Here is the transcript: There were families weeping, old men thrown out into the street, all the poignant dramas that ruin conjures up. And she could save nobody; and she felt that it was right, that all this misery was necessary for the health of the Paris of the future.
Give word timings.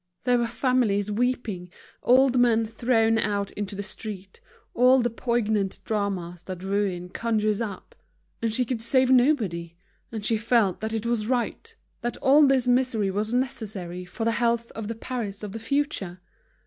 There 0.23 0.39
were 0.39 0.47
families 0.47 1.11
weeping, 1.11 1.69
old 2.01 2.39
men 2.39 2.65
thrown 2.65 3.19
out 3.19 3.51
into 3.51 3.75
the 3.75 3.83
street, 3.83 4.41
all 4.73 4.99
the 4.99 5.11
poignant 5.11 5.79
dramas 5.85 6.41
that 6.45 6.63
ruin 6.63 7.09
conjures 7.09 7.61
up. 7.61 7.93
And 8.41 8.51
she 8.51 8.65
could 8.65 8.81
save 8.81 9.11
nobody; 9.11 9.77
and 10.11 10.25
she 10.25 10.37
felt 10.37 10.79
that 10.79 10.91
it 10.93 11.05
was 11.05 11.27
right, 11.27 11.75
that 12.01 12.17
all 12.17 12.47
this 12.47 12.67
misery 12.67 13.11
was 13.11 13.31
necessary 13.31 14.03
for 14.03 14.25
the 14.25 14.31
health 14.31 14.71
of 14.71 14.87
the 14.87 14.95
Paris 14.95 15.43
of 15.43 15.51
the 15.51 15.59
future. 15.59 16.19